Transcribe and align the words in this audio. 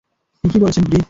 ঠিকই 0.43 0.59
বলেছেন, 0.59 0.83
ব্রি। 0.83 0.99